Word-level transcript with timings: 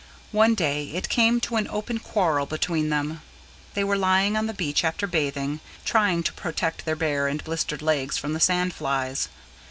One 0.31 0.55
day 0.55 0.89
it 0.95 1.09
came 1.09 1.39
to 1.41 1.57
an 1.57 1.67
open 1.67 1.99
quarrel 1.99 2.47
between 2.47 2.89
them. 2.89 3.21
They 3.75 3.83
were 3.83 3.95
lying 3.95 4.35
on 4.35 4.47
the 4.47 4.53
beach 4.55 4.83
after 4.83 5.05
bathing, 5.05 5.59
trying 5.85 6.23
to 6.23 6.33
protect 6.33 6.85
their 6.85 6.95
bare 6.95 7.27
and 7.27 7.43
blistered 7.43 7.83
legs 7.83 8.17
from 8.17 8.33
the 8.33 8.39
sandflies. 8.39 9.29